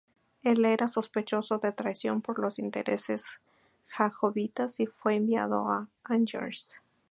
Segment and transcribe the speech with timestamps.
[0.41, 3.39] Él era sospechoso de traición por los intereses
[3.85, 6.73] Jacobitas, y fue enviado a Angers.